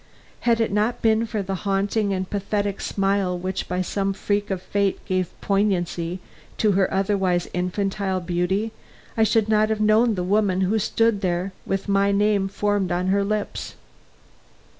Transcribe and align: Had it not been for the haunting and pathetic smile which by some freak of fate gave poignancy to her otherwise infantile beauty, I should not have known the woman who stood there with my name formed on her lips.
Had 0.49 0.59
it 0.59 0.71
not 0.71 1.03
been 1.03 1.27
for 1.27 1.43
the 1.43 1.53
haunting 1.61 2.11
and 2.11 2.27
pathetic 2.27 2.81
smile 2.81 3.37
which 3.37 3.67
by 3.69 3.83
some 3.83 4.13
freak 4.13 4.49
of 4.49 4.59
fate 4.59 4.97
gave 5.05 5.39
poignancy 5.41 6.19
to 6.57 6.71
her 6.71 6.91
otherwise 6.91 7.47
infantile 7.53 8.19
beauty, 8.19 8.71
I 9.15 9.21
should 9.21 9.47
not 9.47 9.69
have 9.69 9.79
known 9.79 10.15
the 10.15 10.23
woman 10.23 10.61
who 10.61 10.79
stood 10.79 11.21
there 11.21 11.53
with 11.67 11.87
my 11.87 12.11
name 12.11 12.47
formed 12.47 12.91
on 12.91 13.09
her 13.09 13.23
lips. 13.23 13.75